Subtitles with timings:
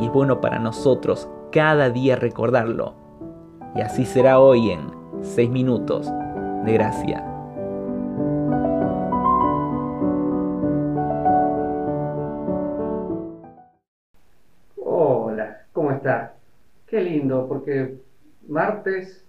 [0.00, 2.94] y es bueno para nosotros cada día recordarlo.
[3.74, 6.10] Y así será hoy en 6 minutos
[6.64, 7.24] de gracia.
[14.76, 16.34] Hola, ¿cómo está?
[16.86, 17.96] Qué lindo, porque
[18.48, 19.24] martes,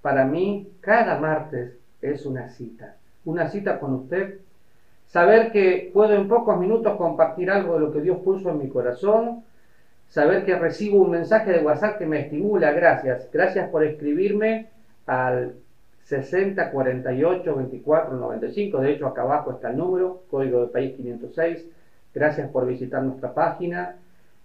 [0.00, 2.96] para mí, cada martes es una cita.
[3.24, 4.40] Una cita con usted.
[5.12, 8.70] Saber que puedo en pocos minutos compartir algo de lo que Dios puso en mi
[8.70, 9.44] corazón.
[10.08, 12.72] Saber que recibo un mensaje de WhatsApp que me estimula.
[12.72, 13.28] Gracias.
[13.30, 14.70] Gracias por escribirme
[15.04, 15.56] al
[16.04, 18.80] 60 48 24 95.
[18.80, 21.66] De hecho, acá abajo está el número, código de país 506.
[22.14, 23.96] Gracias por visitar nuestra página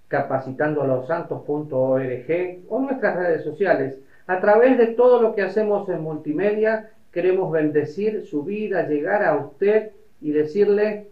[0.10, 4.00] capacitandolosantos.org o nuestras redes sociales.
[4.28, 9.38] A través de todo lo que hacemos en multimedia, queremos bendecir su vida, llegar a
[9.38, 11.08] usted y decirle,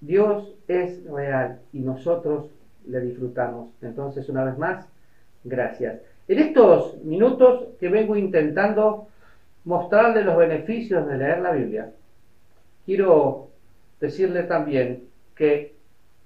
[0.00, 2.50] Dios es real y nosotros
[2.86, 3.70] le disfrutamos.
[3.82, 4.86] Entonces, una vez más,
[5.44, 6.00] gracias.
[6.28, 9.08] En estos minutos que vengo intentando
[9.64, 11.90] mostrarle los beneficios de leer la Biblia,
[12.84, 13.48] quiero
[14.00, 15.74] decirle también que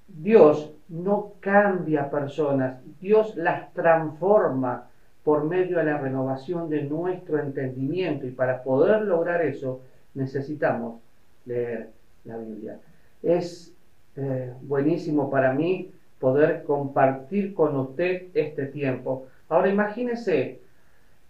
[0.08, 4.88] Dios no cambia personas, Dios las transforma
[5.22, 9.80] por medio de la renovación de nuestro entendimiento y para poder lograr eso
[10.14, 11.00] necesitamos
[11.46, 11.91] leer
[12.24, 12.78] la Biblia.
[13.22, 13.72] Es
[14.16, 19.27] eh, buenísimo para mí poder compartir con usted este tiempo.
[19.48, 20.60] Ahora imagínese,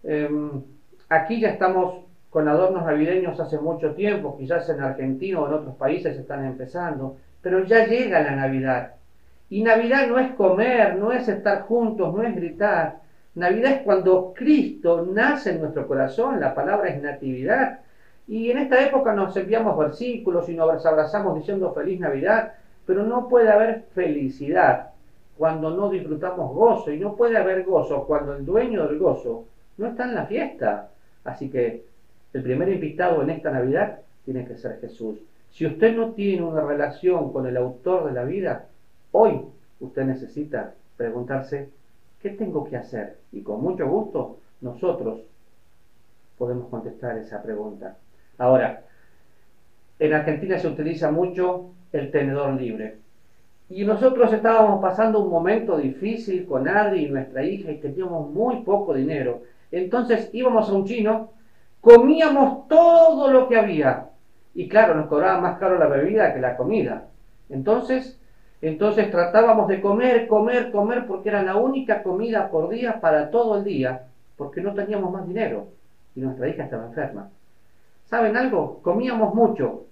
[0.03, 0.61] em,
[1.09, 5.75] aquí ya estamos con adornos navideños hace mucho tiempo, quizás en Argentina o en otros
[5.75, 8.95] países están empezando, pero ya llega la Navidad.
[9.49, 12.99] Y Navidad no es comer, no es estar juntos, no es gritar.
[13.35, 17.79] Navidad es cuando Cristo nace en nuestro corazón, la palabra es natividad.
[18.31, 22.53] Y en esta época nos enviamos versículos y nos abrazamos diciendo feliz Navidad,
[22.85, 24.91] pero no puede haber felicidad
[25.37, 29.43] cuando no disfrutamos gozo y no puede haber gozo cuando el dueño del gozo
[29.77, 30.89] no está en la fiesta.
[31.25, 31.83] Así que
[32.33, 35.19] el primer invitado en esta Navidad tiene que ser Jesús.
[35.51, 38.69] Si usted no tiene una relación con el autor de la vida,
[39.13, 39.41] Hoy
[39.81, 41.69] usted necesita preguntarse,
[42.21, 43.17] ¿qué tengo que hacer?
[43.33, 45.19] Y con mucho gusto nosotros
[46.37, 47.97] podemos contestar esa pregunta.
[48.41, 48.81] Ahora,
[49.99, 52.97] en Argentina se utiliza mucho el tenedor libre.
[53.69, 58.63] Y nosotros estábamos pasando un momento difícil con Adri y nuestra hija y teníamos muy
[58.63, 59.43] poco dinero.
[59.71, 61.33] Entonces íbamos a un chino,
[61.81, 64.07] comíamos todo lo que había.
[64.55, 67.09] Y claro, nos cobraba más caro la bebida que la comida.
[67.47, 68.19] Entonces
[68.63, 73.57] entonces tratábamos de comer, comer, comer, porque era la única comida por día para todo
[73.57, 75.67] el día, porque no teníamos más dinero
[76.15, 77.29] y nuestra hija estaba enferma.
[78.11, 78.81] ¿Saben algo?
[78.81, 79.85] Comíamos mucho,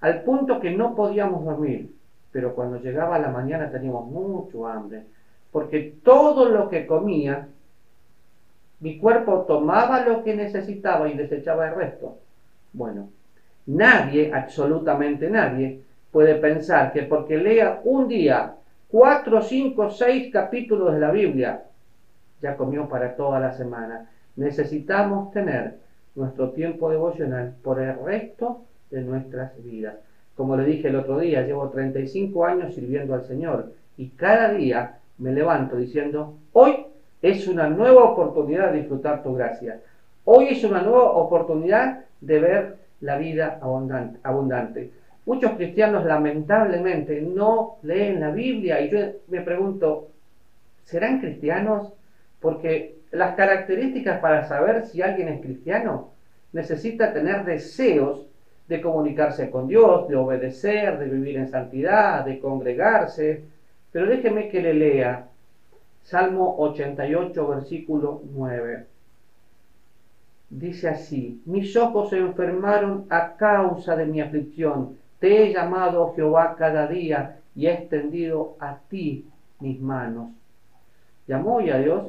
[0.00, 1.92] al punto que no podíamos dormir,
[2.30, 5.02] pero cuando llegaba la mañana teníamos mucho hambre,
[5.50, 7.48] porque todo lo que comía,
[8.78, 12.14] mi cuerpo tomaba lo que necesitaba y desechaba el resto.
[12.72, 13.08] Bueno,
[13.66, 15.80] nadie, absolutamente nadie,
[16.12, 18.54] puede pensar que porque lea un día
[18.86, 21.60] cuatro, cinco, seis capítulos de la Biblia,
[22.40, 24.08] ya comió para toda la semana.
[24.36, 25.83] Necesitamos tener
[26.14, 29.96] nuestro tiempo devocional por el resto de nuestras vidas.
[30.36, 34.98] Como le dije el otro día, llevo 35 años sirviendo al Señor y cada día
[35.18, 36.86] me levanto diciendo, hoy
[37.22, 39.80] es una nueva oportunidad de disfrutar tu gracia.
[40.24, 44.90] Hoy es una nueva oportunidad de ver la vida abundante.
[45.26, 50.08] Muchos cristianos lamentablemente no leen la Biblia y yo me pregunto,
[50.84, 51.92] ¿serán cristianos?
[52.40, 56.10] Porque las características para saber si alguien es cristiano
[56.52, 58.26] necesita tener deseos
[58.68, 63.44] de comunicarse con Dios, de obedecer, de vivir en santidad, de congregarse.
[63.92, 65.26] Pero déjeme que le lea
[66.02, 68.86] Salmo 88, versículo 9.
[70.50, 76.54] Dice así, mis ojos se enfermaron a causa de mi aflicción te he llamado, Jehová,
[76.54, 79.24] cada día y he extendido a ti
[79.58, 80.32] mis manos.
[81.26, 82.08] Llamó y a Dios,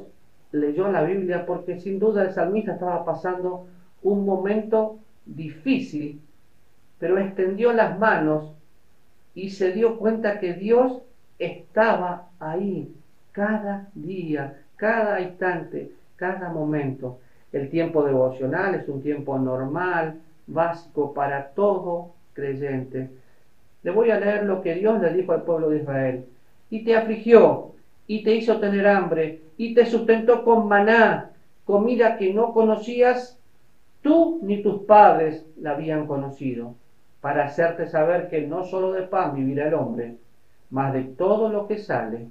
[0.56, 3.68] leyó la Biblia porque sin duda el salmista estaba pasando
[4.02, 6.22] un momento difícil,
[7.00, 8.52] pero extendió las manos
[9.34, 11.02] y se dio cuenta que Dios
[11.40, 12.94] estaba ahí
[13.32, 17.20] cada día cada instante, cada momento.
[17.52, 23.10] El tiempo devocional es un tiempo normal, básico para todo creyente.
[23.84, 26.26] Le voy a leer lo que Dios le dijo al pueblo de Israel.
[26.70, 27.74] Y te afligió,
[28.08, 31.32] y te hizo tener hambre, y te sustentó con maná,
[31.66, 33.40] comida que no conocías,
[34.02, 36.76] tú ni tus padres la habían conocido,
[37.22, 40.16] para hacerte saber que no solo de pan vivirá el hombre,
[40.70, 42.28] mas de todo lo que sale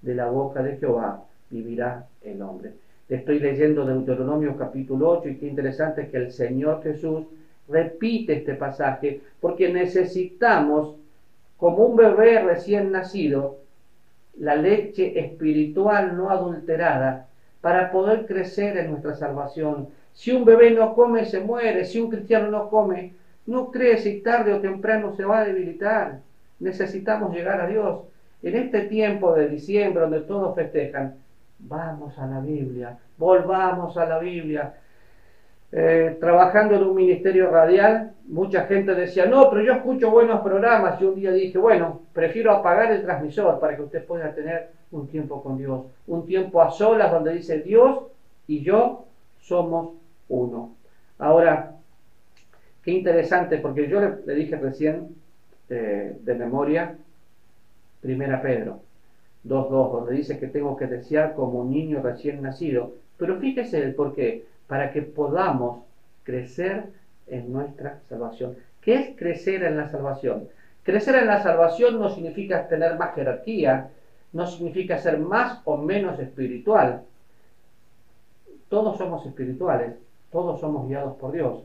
[0.00, 2.72] de la boca de Jehová vivirá el hombre.
[3.08, 7.26] Estoy leyendo Deuteronomio capítulo 8 y qué interesante es que el Señor Jesús
[7.68, 10.96] repite este pasaje porque necesitamos,
[11.56, 13.58] como un bebé recién nacido,
[14.38, 17.26] la leche espiritual no adulterada
[17.60, 19.88] para poder crecer en nuestra salvación.
[20.12, 21.84] Si un bebé no come, se muere.
[21.84, 23.14] Si un cristiano no come,
[23.46, 26.20] no crece y tarde o temprano se va a debilitar.
[26.58, 28.00] Necesitamos llegar a Dios.
[28.42, 31.14] En este tiempo de diciembre, donde todos festejan,
[31.60, 34.74] vamos a la Biblia, volvamos a la Biblia.
[35.74, 41.00] Eh, trabajando en un ministerio radial, mucha gente decía, no, pero yo escucho buenos programas
[41.00, 45.08] y un día dije, bueno, prefiero apagar el transmisor para que usted pueda tener un
[45.08, 48.00] tiempo con Dios, un tiempo a solas donde dice Dios
[48.46, 49.06] y yo
[49.40, 49.94] somos
[50.28, 50.74] uno.
[51.18, 51.76] Ahora,
[52.82, 55.16] qué interesante, porque yo le, dije recién
[55.70, 56.98] eh, de memoria,
[58.02, 58.80] Primera Pedro
[59.46, 63.94] 2.2, donde dice que tengo que desear como un niño recién nacido, pero fíjese el
[63.94, 64.14] por
[64.72, 65.80] para que podamos
[66.22, 66.94] crecer
[67.26, 68.56] en nuestra salvación.
[68.80, 70.48] ¿Qué es crecer en la salvación?
[70.82, 73.90] Crecer en la salvación no significa tener más jerarquía,
[74.32, 77.02] no significa ser más o menos espiritual.
[78.70, 79.92] Todos somos espirituales,
[80.30, 81.64] todos somos guiados por Dios.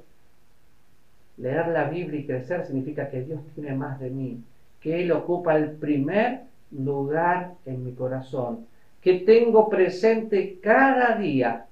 [1.38, 4.44] Leer la Biblia y crecer significa que Dios tiene más de mí,
[4.81, 8.68] que Él ocupa el primer lugar en mi corazón,
[9.00, 11.67] que tengo presente cada día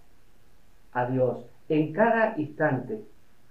[0.96, 3.02] a Dios, en cada instante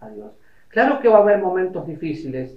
[0.01, 0.33] a Dios.
[0.69, 2.57] Claro que va a haber momentos difíciles,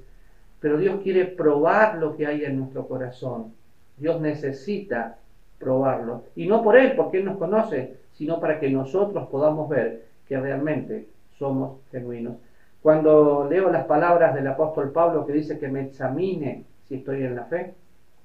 [0.60, 3.54] pero Dios quiere probar lo que hay en nuestro corazón.
[3.98, 5.18] Dios necesita
[5.60, 6.24] probarlo.
[6.36, 10.40] Y no por Él, porque Él nos conoce, sino para que nosotros podamos ver que
[10.40, 11.08] realmente
[11.38, 12.38] somos genuinos.
[12.82, 17.36] Cuando leo las palabras del apóstol Pablo que dice que me examine si estoy en
[17.36, 17.74] la fe,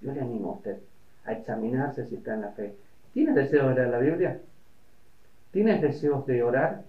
[0.00, 0.76] yo le animo a usted
[1.24, 2.74] a examinarse si está en la fe.
[3.12, 4.40] ¿Tiene deseo de leer la Biblia?
[5.52, 6.84] ¿Tienes deseos de orar?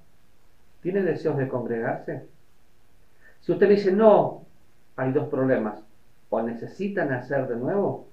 [0.81, 2.24] ¿Tienes deseos de congregarse?
[3.42, 4.45] Si usted dice no,
[4.95, 5.80] hay dos problemas.
[6.30, 8.07] O necesita nacer de nuevo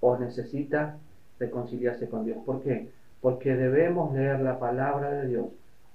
[0.00, 0.96] o necesita
[1.40, 2.38] reconciliarse con Dios.
[2.44, 2.90] ¿Por qué?
[3.20, 5.46] Porque debemos leer la palabra de Dios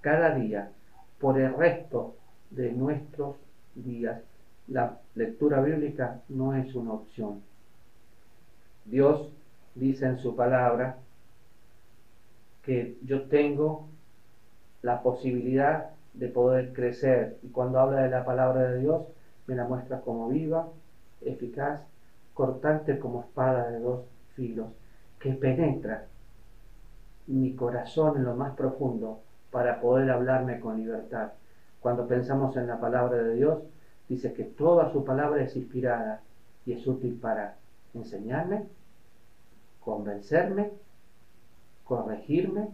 [0.01, 0.71] cada día
[1.19, 2.15] por el resto
[2.49, 3.37] de nuestros
[3.75, 4.21] días.
[4.67, 7.41] La lectura bíblica no es una opción.
[8.85, 9.29] Dios
[9.75, 10.97] dice en su palabra
[12.63, 13.87] que yo tengo
[14.81, 17.37] la posibilidad de poder crecer.
[17.43, 19.03] Y cuando habla de la palabra de Dios,
[19.47, 20.67] me la muestra como viva,
[21.21, 21.81] eficaz,
[22.33, 24.01] cortante como espada de dos
[24.35, 24.67] filos,
[25.19, 26.05] que penetra
[27.27, 29.21] mi corazón en lo más profundo
[29.51, 31.31] para poder hablarme con libertad.
[31.79, 33.59] Cuando pensamos en la palabra de Dios,
[34.09, 36.21] dice que toda su palabra es inspirada
[36.65, 37.55] y es útil para
[37.93, 38.65] enseñarme,
[39.81, 40.71] convencerme,
[41.83, 42.69] corregirme,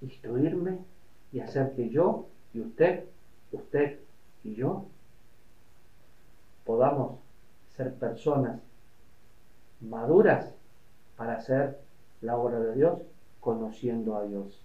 [0.00, 0.78] instruirme
[1.32, 3.04] y hacer que yo y usted,
[3.52, 3.98] usted
[4.44, 4.84] y yo
[6.64, 7.18] podamos
[7.76, 8.60] ser personas
[9.80, 10.52] maduras
[11.16, 11.78] para hacer
[12.20, 13.00] la obra de Dios
[13.40, 14.62] conociendo a Dios.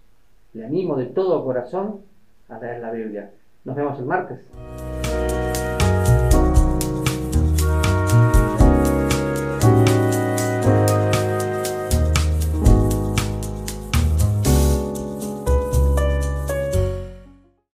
[0.54, 2.02] Le animo de todo corazón
[2.50, 3.32] a leer la Biblia.
[3.66, 4.40] Nos vemos el martes.